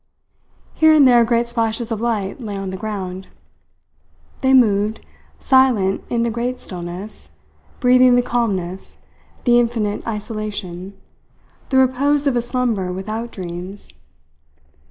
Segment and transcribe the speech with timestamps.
[0.73, 3.27] Here and there great splashes of light lay on the ground.
[4.39, 5.05] They moved,
[5.37, 7.29] silent in the great stillness,
[7.79, 8.97] breathing the calmness,
[9.43, 10.97] the infinite isolation,
[11.69, 13.93] the repose of a slumber without dreams.